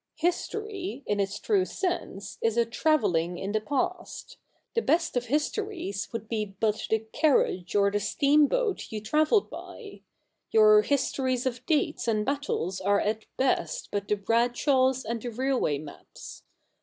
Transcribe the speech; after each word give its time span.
History, 0.17 1.03
in 1.05 1.19
its 1.19 1.37
true 1.37 1.63
sense, 1.63 2.39
is 2.41 2.57
a 2.57 2.65
travelling 2.65 3.37
in 3.37 3.51
the 3.51 3.61
past; 3.61 4.37
the 4.73 4.81
best 4.81 5.15
of 5.15 5.27
histories 5.27 6.09
would 6.11 6.27
be 6.27 6.55
but 6.59 6.87
the 6.89 7.05
carriage 7.13 7.75
or 7.75 7.91
the 7.91 7.99
steamboat 7.99 8.91
you 8.91 8.99
travelled 8.99 9.51
by; 9.51 10.01
your 10.49 10.81
histories 10.81 11.45
of 11.45 11.63
dates 11.67 12.07
and 12.07 12.25
battles 12.25 12.81
are 12.81 12.99
at 12.99 13.27
best 13.37 13.89
but 13.91 14.07
the 14.07 14.15
Bradshaws 14.15 15.05
and 15.05 15.21
the 15.21 15.29
railway 15.29 15.77
maps. 15.77 16.41